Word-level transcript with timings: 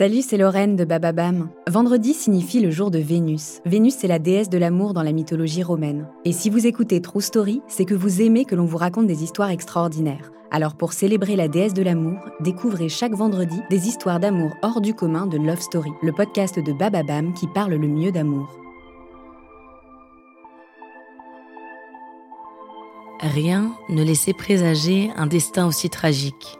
Salut, 0.00 0.22
c'est 0.22 0.38
Lorraine 0.38 0.76
de 0.76 0.86
Bababam. 0.86 1.50
Vendredi 1.68 2.14
signifie 2.14 2.60
le 2.60 2.70
jour 2.70 2.90
de 2.90 2.98
Vénus. 2.98 3.60
Vénus, 3.66 3.96
c'est 3.98 4.08
la 4.08 4.18
déesse 4.18 4.48
de 4.48 4.56
l'amour 4.56 4.94
dans 4.94 5.02
la 5.02 5.12
mythologie 5.12 5.62
romaine. 5.62 6.08
Et 6.24 6.32
si 6.32 6.48
vous 6.48 6.66
écoutez 6.66 7.02
True 7.02 7.20
Story, 7.20 7.60
c'est 7.68 7.84
que 7.84 7.92
vous 7.92 8.22
aimez 8.22 8.46
que 8.46 8.54
l'on 8.54 8.64
vous 8.64 8.78
raconte 8.78 9.06
des 9.06 9.22
histoires 9.22 9.50
extraordinaires. 9.50 10.32
Alors 10.50 10.74
pour 10.74 10.94
célébrer 10.94 11.36
la 11.36 11.48
déesse 11.48 11.74
de 11.74 11.82
l'amour, 11.82 12.16
découvrez 12.40 12.88
chaque 12.88 13.12
vendredi 13.12 13.60
des 13.68 13.88
histoires 13.88 14.20
d'amour 14.20 14.52
hors 14.62 14.80
du 14.80 14.94
commun 14.94 15.26
de 15.26 15.36
Love 15.36 15.60
Story, 15.60 15.90
le 16.00 16.12
podcast 16.12 16.58
de 16.58 16.72
Bababam 16.72 17.34
qui 17.34 17.46
parle 17.46 17.74
le 17.74 17.86
mieux 17.86 18.10
d'amour. 18.10 18.48
Rien 23.20 23.74
ne 23.90 24.02
laissait 24.02 24.32
présager 24.32 25.10
un 25.14 25.26
destin 25.26 25.66
aussi 25.66 25.90
tragique. 25.90 26.56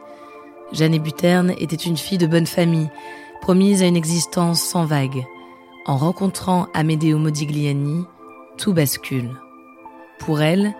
Jeanne 0.73 0.99
Buterne 0.99 1.53
était 1.57 1.75
une 1.75 1.97
fille 1.97 2.17
de 2.19 2.27
bonne 2.27 2.45
famille, 2.45 2.89
promise 3.41 3.81
à 3.81 3.87
une 3.87 3.97
existence 3.97 4.61
sans 4.61 4.85
vague. 4.85 5.25
En 5.85 5.97
rencontrant 5.97 6.67
Amedeo 6.73 7.17
Modigliani, 7.17 8.05
tout 8.57 8.73
bascule. 8.73 9.31
Pour 10.19 10.41
elle, 10.41 10.75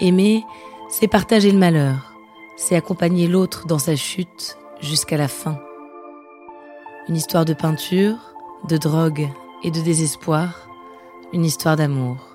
aimer, 0.00 0.44
c'est 0.90 1.08
partager 1.08 1.50
le 1.50 1.58
malheur, 1.58 2.14
c'est 2.56 2.76
accompagner 2.76 3.26
l'autre 3.26 3.66
dans 3.66 3.78
sa 3.78 3.96
chute 3.96 4.58
jusqu'à 4.80 5.16
la 5.16 5.28
fin. 5.28 5.58
Une 7.08 7.16
histoire 7.16 7.46
de 7.46 7.54
peinture, 7.54 8.16
de 8.68 8.76
drogue 8.76 9.28
et 9.62 9.70
de 9.70 9.80
désespoir, 9.80 10.68
une 11.32 11.44
histoire 11.44 11.76
d'amour. 11.76 12.33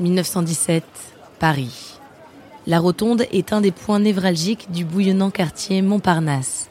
1917, 0.00 0.82
Paris. 1.38 2.00
La 2.66 2.80
Rotonde 2.80 3.26
est 3.30 3.52
un 3.52 3.60
des 3.60 3.70
points 3.70 4.00
névralgiques 4.00 4.72
du 4.72 4.84
bouillonnant 4.84 5.30
quartier 5.30 5.82
Montparnasse. 5.82 6.68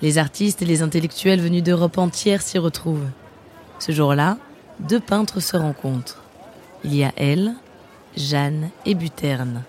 Les 0.00 0.16
artistes 0.16 0.62
et 0.62 0.64
les 0.64 0.80
intellectuels 0.80 1.40
venus 1.40 1.62
d'Europe 1.62 1.98
entière 1.98 2.40
s'y 2.40 2.56
retrouvent. 2.56 3.10
Ce 3.78 3.92
jour-là, 3.92 4.38
deux 4.80 5.00
peintres 5.00 5.40
se 5.40 5.58
rencontrent. 5.58 6.22
Il 6.84 6.94
y 6.94 7.04
a 7.04 7.12
elle, 7.16 7.52
Jeanne 8.16 8.70
et 8.86 8.94
Buterne. 8.94 9.62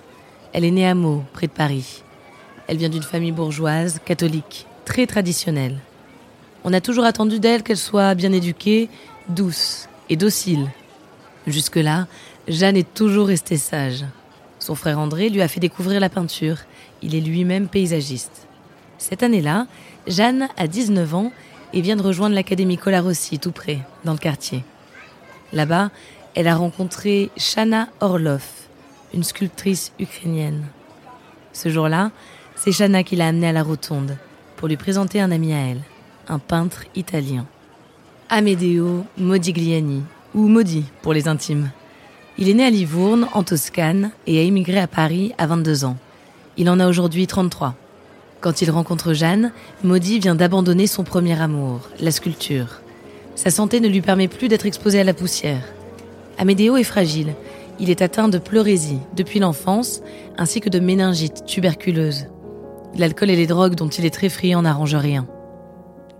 Elle 0.54 0.64
est 0.64 0.72
née 0.72 0.88
à 0.88 0.96
Meaux, 0.96 1.24
près 1.34 1.48
de 1.48 1.52
Paris. 1.52 2.02
Elle 2.68 2.78
vient 2.78 2.90
d'une 2.90 3.04
famille 3.04 3.34
bourgeoise, 3.34 4.00
catholique, 4.06 4.68
très 4.86 5.06
traditionnelle. 5.06 5.80
On 6.64 6.72
a 6.72 6.80
toujours 6.80 7.06
attendu 7.06 7.42
d'elle 7.42 7.62
qu'elle 7.62 7.78
soit 7.78 8.16
bien 8.16 8.32
éduquée, 8.32 8.88
douce 9.28 9.90
et 10.10 10.16
docile. 10.16 10.72
Jusque-là, 11.46 12.08
Jeanne 12.48 12.78
est 12.78 12.94
toujours 12.94 13.28
restée 13.28 13.58
sage. 13.58 14.06
Son 14.60 14.76
frère 14.76 15.00
André 15.00 15.30
lui 15.30 15.42
a 15.42 15.48
fait 15.48 15.60
découvrir 15.60 16.00
la 16.00 16.10
peinture. 16.10 16.58
Il 17.02 17.16
est 17.16 17.22
lui-même 17.22 17.68
paysagiste. 17.68 18.48
Cette 19.00 19.24
année-là, 19.24 19.66
Jeanne 20.08 20.48
a 20.56 20.68
19 20.68 21.16
ans 21.16 21.32
et 21.74 21.82
vient 21.82 21.96
de 21.96 22.04
rejoindre 22.04 22.36
l'Académie 22.36 22.78
Colarossi 22.78 23.40
tout 23.40 23.52
près, 23.52 23.80
dans 24.04 24.14
le 24.14 24.20
quartier. 24.20 24.64
Là-bas, 25.54 25.90
elle 26.36 26.48
a 26.48 26.56
rencontré 26.56 27.32
Shana 27.36 27.88
Orlov, 28.00 28.44
une 29.14 29.24
sculptrice 29.24 29.92
ukrainienne. 30.00 30.66
Ce 31.52 31.70
jour-là, 31.70 32.12
c'est 32.56 32.72
Shana 32.72 33.04
qui 33.04 33.16
l'a 33.16 33.28
amenée 33.28 33.48
à 33.48 33.54
la 33.54 33.64
rotonde 33.64 34.18
pour 34.56 34.68
lui 34.68 34.78
présenter 34.78 35.20
un 35.20 35.32
ami 35.32 35.54
à 35.54 35.60
elle, 35.60 35.82
un 36.28 36.40
peintre 36.40 36.84
italien. 36.96 37.46
Amedeo 38.30 39.06
Modigliani, 39.18 40.04
ou 40.34 40.48
Modi 40.48 40.86
pour 41.02 41.14
les 41.14 41.28
intimes. 41.28 41.72
Il 42.38 42.50
est 42.50 42.54
né 42.54 42.66
à 42.66 42.70
Livourne, 42.70 43.30
en 43.34 43.44
Toscane, 43.44 44.12
et 44.28 44.40
a 44.40 44.42
émigré 44.42 44.78
à 44.78 44.88
Paris 44.88 45.34
à 45.38 45.48
22 45.48 45.86
ans. 45.86 45.96
Il 46.58 46.70
en 46.70 46.82
a 46.82 46.88
aujourd'hui 46.88 47.28
33. 47.28 47.76
Quand 48.42 48.62
il 48.62 48.70
rencontre 48.70 49.14
Jeanne, 49.14 49.54
Maudit 49.86 50.20
vient 50.20 50.36
d'abandonner 50.36 50.86
son 50.86 51.06
premier 51.06 51.40
amour, 51.40 51.90
la 52.02 52.12
sculpture. 52.12 52.82
Sa 53.36 53.52
santé 53.52 53.80
ne 53.80 53.88
lui 53.88 54.02
permet 54.02 54.28
plus 54.28 54.50
d'être 54.50 54.66
exposé 54.66 55.00
à 55.00 55.06
la 55.06 55.14
poussière. 55.14 55.64
Amédéo 56.38 56.76
est 56.76 56.84
fragile. 56.84 57.36
Il 57.80 57.90
est 57.90 58.02
atteint 58.02 58.28
de 58.28 58.38
pleurésie 58.38 59.00
depuis 59.16 59.40
l'enfance, 59.40 60.02
ainsi 60.38 60.60
que 60.60 60.70
de 60.70 60.80
méningite 60.80 61.46
tuberculeuse. 61.46 62.28
L'alcool 62.98 63.30
et 63.30 63.38
les 63.38 63.48
drogues 63.48 63.76
dont 63.76 63.88
il 63.88 64.06
est 64.06 64.14
très 64.14 64.30
friand 64.30 64.62
n'arrangent 64.62 64.96
rien. 64.96 65.26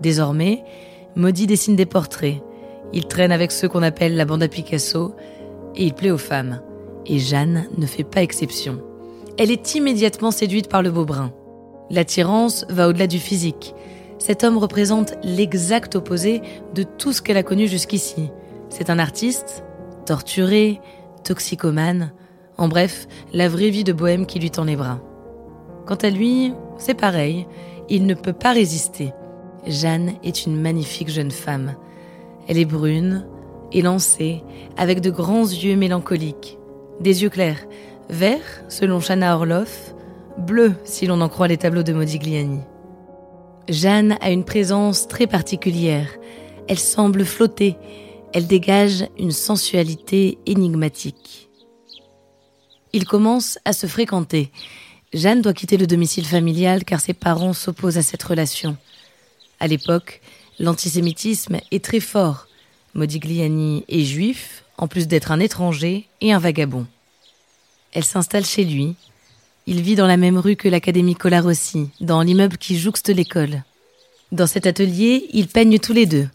Désormais, 0.00 0.64
Maudit 1.14 1.46
dessine 1.46 1.76
des 1.76 1.86
portraits. 1.86 2.42
Il 2.94 3.06
traîne 3.06 3.32
avec 3.32 3.52
ceux 3.52 3.68
qu'on 3.68 3.82
appelle 3.82 4.16
la 4.16 4.24
bande 4.24 4.42
à 4.42 4.48
Picasso, 4.48 5.14
et 5.76 5.84
il 5.84 5.94
plaît 5.94 6.10
aux 6.10 6.18
femmes. 6.18 6.60
Et 7.06 7.18
Jeanne 7.18 7.66
ne 7.76 7.86
fait 7.86 8.04
pas 8.04 8.22
exception. 8.22 8.80
Elle 9.38 9.50
est 9.50 9.74
immédiatement 9.74 10.30
séduite 10.30 10.68
par 10.68 10.82
le 10.82 10.90
beau 10.90 11.04
brun. 11.04 11.32
L'attirance 11.90 12.64
va 12.68 12.88
au-delà 12.88 13.06
du 13.06 13.18
physique. 13.18 13.74
Cet 14.18 14.44
homme 14.44 14.58
représente 14.58 15.14
l'exact 15.22 15.94
opposé 15.94 16.42
de 16.74 16.82
tout 16.82 17.12
ce 17.12 17.22
qu'elle 17.22 17.36
a 17.36 17.42
connu 17.42 17.68
jusqu'ici. 17.68 18.30
C'est 18.70 18.90
un 18.90 18.98
artiste, 18.98 19.62
torturé, 20.06 20.80
toxicomane, 21.22 22.12
en 22.58 22.68
bref, 22.68 23.06
la 23.32 23.48
vraie 23.48 23.70
vie 23.70 23.84
de 23.84 23.92
bohème 23.92 24.26
qui 24.26 24.38
lui 24.38 24.50
tend 24.50 24.64
les 24.64 24.76
bras. 24.76 25.00
Quant 25.86 25.96
à 25.96 26.10
lui, 26.10 26.54
c'est 26.78 26.94
pareil, 26.94 27.46
il 27.88 28.06
ne 28.06 28.14
peut 28.14 28.32
pas 28.32 28.52
résister. 28.52 29.12
Jeanne 29.66 30.14
est 30.24 30.46
une 30.46 30.60
magnifique 30.60 31.10
jeune 31.10 31.30
femme. 31.30 31.74
Elle 32.48 32.58
est 32.58 32.64
brune, 32.64 33.26
élancée, 33.72 34.42
avec 34.76 35.00
de 35.00 35.10
grands 35.10 35.46
yeux 35.46 35.76
mélancoliques, 35.76 36.58
des 37.00 37.22
yeux 37.22 37.30
clairs, 37.30 37.66
verts 38.08 38.64
selon 38.68 39.00
Shana 39.00 39.36
Orloff, 39.36 39.94
bleus 40.38 40.74
si 40.84 41.06
l'on 41.06 41.20
en 41.20 41.28
croit 41.28 41.48
les 41.48 41.56
tableaux 41.56 41.82
de 41.82 41.92
Modigliani. 41.92 42.60
Jeanne 43.68 44.16
a 44.20 44.30
une 44.30 44.44
présence 44.44 45.08
très 45.08 45.26
particulière. 45.26 46.08
Elle 46.68 46.78
semble 46.78 47.24
flotter. 47.24 47.76
Elle 48.32 48.46
dégage 48.46 49.06
une 49.18 49.32
sensualité 49.32 50.38
énigmatique. 50.46 51.48
Ils 52.92 53.06
commencent 53.06 53.58
à 53.64 53.72
se 53.72 53.86
fréquenter. 53.86 54.50
Jeanne 55.12 55.42
doit 55.42 55.52
quitter 55.52 55.76
le 55.76 55.86
domicile 55.86 56.26
familial 56.26 56.84
car 56.84 57.00
ses 57.00 57.14
parents 57.14 57.52
s'opposent 57.52 57.98
à 57.98 58.02
cette 58.02 58.22
relation. 58.22 58.76
À 59.58 59.66
l'époque, 59.66 60.20
l'antisémitisme 60.58 61.58
est 61.70 61.84
très 61.84 62.00
fort 62.00 62.46
Modigliani 62.96 63.84
est 63.88 64.04
juif, 64.04 64.64
en 64.78 64.88
plus 64.88 65.06
d'être 65.06 65.30
un 65.30 65.38
étranger 65.38 66.08
et 66.22 66.32
un 66.32 66.38
vagabond. 66.38 66.86
Elle 67.92 68.04
s'installe 68.04 68.44
chez 68.44 68.64
lui. 68.64 68.94
Il 69.66 69.82
vit 69.82 69.96
dans 69.96 70.06
la 70.06 70.16
même 70.16 70.38
rue 70.38 70.56
que 70.56 70.68
l'Académie 70.68 71.14
Colarossi, 71.14 71.90
dans 72.00 72.22
l'immeuble 72.22 72.56
qui 72.56 72.78
jouxte 72.78 73.10
l'école. 73.10 73.62
Dans 74.32 74.46
cet 74.46 74.66
atelier, 74.66 75.26
ils 75.32 75.46
peignent 75.46 75.78
tous 75.78 75.92
les 75.92 76.06
deux. 76.06 76.28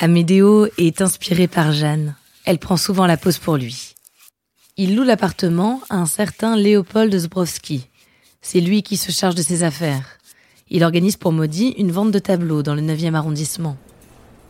Amédéo 0.00 0.66
est 0.78 1.00
inspiré 1.00 1.46
par 1.46 1.72
Jeanne. 1.72 2.16
elle 2.44 2.58
prend 2.58 2.76
souvent 2.76 3.06
la 3.06 3.16
pause 3.16 3.38
pour 3.38 3.56
lui. 3.56 3.94
Il 4.76 4.96
loue 4.96 5.04
l'appartement 5.04 5.80
à 5.90 5.96
un 5.96 6.06
certain 6.06 6.56
Léopold 6.56 7.16
Zbrowski. 7.16 7.86
C'est 8.42 8.60
lui 8.60 8.82
qui 8.82 8.96
se 8.96 9.12
charge 9.12 9.34
de 9.36 9.42
ses 9.42 9.62
affaires. 9.62 10.18
Il 10.70 10.82
organise 10.82 11.16
pour 11.16 11.32
Maudit 11.32 11.74
une 11.78 11.92
vente 11.92 12.10
de 12.10 12.18
tableaux 12.18 12.62
dans 12.62 12.74
le 12.74 12.82
9e 12.82 13.14
arrondissement. 13.14 13.76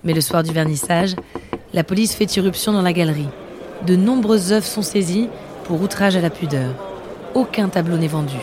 Mais 0.05 0.15
le 0.15 0.21
soir 0.21 0.43
du 0.43 0.53
vernissage, 0.53 1.17
la 1.73 1.85
police 1.85 2.15
fait 2.15 2.37
irruption 2.37 2.73
dans 2.73 2.83
la 2.83 2.93
galerie. 2.93 3.29
De 3.87 3.97
nombreuses 3.97 4.53
œuvres 4.53 4.67
sont 4.67 4.83
saisies 4.83 5.29
pour 5.65 5.81
outrage 5.81 6.17
à 6.17 6.21
la 6.21 6.31
pudeur. 6.31 6.75
Aucun 7.35 7.69
tableau 7.69 7.97
n'est 7.97 8.09
vendu. 8.09 8.39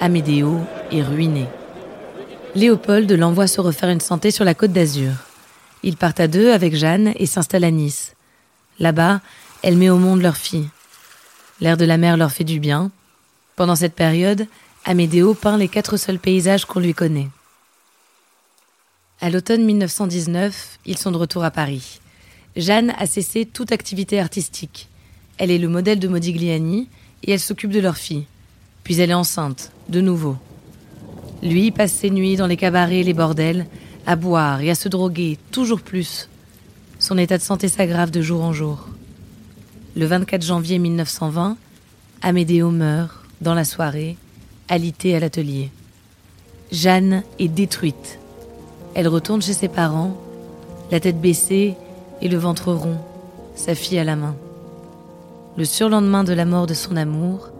Amédéo 0.00 0.60
est 0.92 1.02
ruiné. 1.02 1.46
Léopold 2.54 3.10
l'envoie 3.12 3.46
se 3.46 3.60
refaire 3.60 3.88
une 3.88 4.00
santé 4.00 4.30
sur 4.30 4.44
la 4.44 4.54
côte 4.54 4.72
d'Azur. 4.72 5.12
Ils 5.82 5.96
partent 5.96 6.20
à 6.20 6.28
deux 6.28 6.52
avec 6.52 6.74
Jeanne 6.74 7.12
et 7.16 7.26
s'installent 7.26 7.64
à 7.64 7.70
Nice. 7.70 8.14
Là-bas, 8.78 9.20
elle 9.62 9.76
met 9.76 9.90
au 9.90 9.96
monde 9.98 10.22
leur 10.22 10.36
fille. 10.36 10.68
L'air 11.60 11.76
de 11.76 11.84
la 11.84 11.96
mer 11.96 12.16
leur 12.16 12.30
fait 12.30 12.44
du 12.44 12.60
bien. 12.60 12.90
Pendant 13.56 13.76
cette 13.76 13.94
période, 13.94 14.46
Amédéo 14.84 15.34
peint 15.34 15.56
les 15.56 15.68
quatre 15.68 15.96
seuls 15.96 16.18
paysages 16.18 16.64
qu'on 16.64 16.80
lui 16.80 16.94
connaît. 16.94 17.28
À 19.20 19.30
l'automne 19.30 19.64
1919, 19.64 20.78
ils 20.86 20.98
sont 20.98 21.10
de 21.10 21.16
retour 21.16 21.42
à 21.42 21.50
Paris. 21.50 22.00
Jeanne 22.56 22.92
a 22.98 23.06
cessé 23.06 23.44
toute 23.44 23.72
activité 23.72 24.18
artistique. 24.18 24.88
Elle 25.38 25.50
est 25.50 25.58
le 25.58 25.68
modèle 25.68 25.98
de 25.98 26.08
Modigliani 26.08 26.88
et 27.22 27.32
elle 27.32 27.40
s'occupe 27.40 27.70
de 27.70 27.80
leur 27.80 27.96
fille. 27.96 28.24
Puis 28.84 29.00
elle 29.00 29.10
est 29.10 29.14
enceinte, 29.14 29.70
de 29.88 30.00
nouveau. 30.00 30.36
Lui 31.42 31.70
passe 31.70 31.92
ses 31.92 32.10
nuits 32.10 32.36
dans 32.36 32.46
les 32.46 32.56
cabarets 32.56 33.00
et 33.00 33.04
les 33.04 33.14
bordels, 33.14 33.66
à 34.06 34.16
boire 34.16 34.60
et 34.60 34.70
à 34.70 34.74
se 34.74 34.88
droguer 34.88 35.38
toujours 35.52 35.80
plus. 35.80 36.28
Son 36.98 37.18
état 37.18 37.38
de 37.38 37.42
santé 37.42 37.68
s'aggrave 37.68 38.10
de 38.10 38.22
jour 38.22 38.42
en 38.42 38.52
jour. 38.52 38.88
Le 39.94 40.06
24 40.06 40.42
janvier 40.42 40.78
1920, 40.78 41.56
Amédéo 42.22 42.70
meurt, 42.70 43.14
dans 43.40 43.54
la 43.54 43.64
soirée, 43.64 44.16
alité 44.68 45.14
à 45.14 45.20
l'atelier. 45.20 45.70
Jeanne 46.72 47.22
est 47.38 47.48
détruite. 47.48 48.18
Elle 48.94 49.08
retourne 49.08 49.42
chez 49.42 49.52
ses 49.52 49.68
parents, 49.68 50.20
la 50.90 50.98
tête 50.98 51.20
baissée 51.20 51.76
et 52.20 52.28
le 52.28 52.36
ventre 52.38 52.72
rond, 52.72 52.96
sa 53.54 53.74
fille 53.74 53.98
à 53.98 54.04
la 54.04 54.16
main. 54.16 54.34
Le 55.56 55.64
surlendemain 55.64 56.24
de 56.24 56.32
la 56.32 56.44
mort 56.44 56.66
de 56.66 56.74
son 56.74 56.96
amour, 56.96 57.50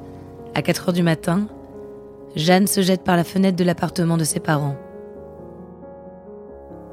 à 0.55 0.63
4 0.63 0.89
heures 0.89 0.95
du 0.95 1.03
matin, 1.03 1.47
Jeanne 2.37 2.67
se 2.67 2.83
jette 2.83 3.03
par 3.03 3.17
la 3.17 3.25
fenêtre 3.25 3.57
de 3.57 3.65
l'appartement 3.65 4.17
de 4.17 4.25
ses 4.25 4.41
parents. 4.41 4.77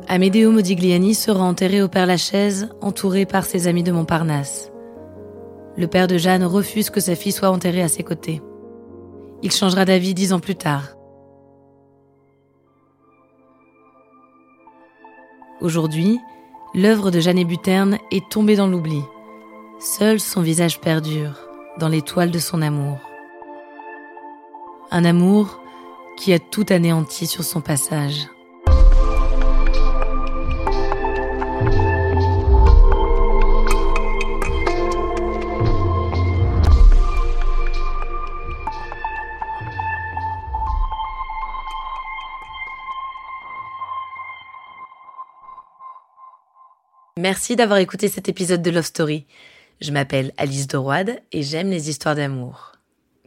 Amédéo 0.07 0.51
Modigliani 0.51 1.15
sera 1.15 1.43
enterré 1.43 1.81
au 1.81 1.87
Père 1.87 2.05
Lachaise, 2.05 2.69
entouré 2.81 3.25
par 3.25 3.45
ses 3.45 3.67
amis 3.67 3.83
de 3.83 3.91
Montparnasse. 3.91 4.71
Le 5.77 5.87
père 5.87 6.07
de 6.07 6.17
Jeanne 6.17 6.43
refuse 6.43 6.89
que 6.89 6.99
sa 6.99 7.15
fille 7.15 7.31
soit 7.31 7.49
enterrée 7.49 7.81
à 7.81 7.87
ses 7.87 8.03
côtés. 8.03 8.41
Il 9.43 9.51
changera 9.51 9.83
d'avis 9.83 10.13
dix 10.13 10.31
ans 10.31 10.39
plus 10.39 10.55
tard. 10.55 10.95
Aujourd'hui, 15.59 16.19
l'œuvre 16.75 17.09
de 17.09 17.21
Jeanne 17.21 17.43
Buterne 17.45 17.99
est 18.11 18.27
tombée 18.29 18.57
dans 18.57 18.67
l'oubli. 18.67 19.01
Seul 19.79 20.19
son 20.19 20.41
visage 20.41 20.81
perdure 20.81 21.39
dans 21.79 21.87
l'étoile 21.87 22.31
de 22.31 22.39
son 22.39 22.61
amour. 22.61 22.99
Un 24.91 25.05
amour 25.05 25.61
qui 26.17 26.33
a 26.33 26.39
tout 26.39 26.65
anéanti 26.69 27.27
sur 27.27 27.43
son 27.43 27.61
passage. 27.61 28.27
Merci 47.17 47.55
d'avoir 47.55 47.79
écouté 47.79 48.09
cet 48.09 48.27
épisode 48.27 48.61
de 48.61 48.69
Love 48.69 48.83
Story. 48.83 49.25
Je 49.79 49.93
m'appelle 49.93 50.33
Alice 50.35 50.67
Doroide 50.67 51.21
et 51.31 51.43
j'aime 51.43 51.69
les 51.69 51.89
histoires 51.89 52.13
d'amour. 52.13 52.73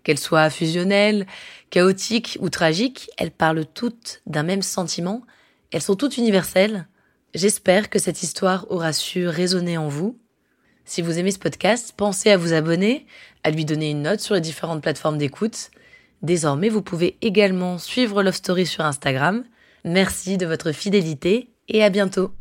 Qu'elles 0.05 0.19
soient 0.19 0.51
fusionnelles, 0.51 1.27
chaotiques 1.71 2.37
ou 2.43 2.51
tragiques, 2.51 3.09
elles 3.17 3.31
parlent 3.31 3.65
toutes 3.65 4.21
d'un 4.27 4.43
même 4.43 4.61
sentiment. 4.61 5.23
Elles 5.73 5.81
sont 5.81 5.97
toutes 5.97 6.19
universelles. 6.19 6.87
J'espère 7.33 7.89
que 7.89 7.99
cette 7.99 8.23
histoire 8.23 8.67
aura 8.69 8.93
su 8.93 9.27
résonner 9.27 9.79
en 9.79 9.89
vous. 9.89 10.19
Si 10.85 11.01
vous 11.01 11.19
aimez 11.19 11.31
ce 11.31 11.39
podcast, 11.39 11.95
pensez 11.97 12.31
à 12.31 12.37
vous 12.37 12.53
abonner, 12.53 13.07
à 13.43 13.51
lui 13.51 13.65
donner 13.65 13.89
une 13.89 14.03
note 14.03 14.21
sur 14.21 14.35
les 14.35 14.43
différentes 14.43 14.83
plateformes 14.83 15.17
d'écoute. 15.17 15.71
Désormais, 16.21 16.69
vous 16.69 16.83
pouvez 16.83 17.17
également 17.23 17.79
suivre 17.79 18.23
Love 18.23 18.35
Story 18.35 18.67
sur 18.67 18.85
Instagram. 18.85 19.45
Merci 19.87 20.37
de 20.37 20.45
votre 20.45 20.73
fidélité 20.73 21.49
et 21.69 21.83
à 21.83 21.89
bientôt. 21.89 22.38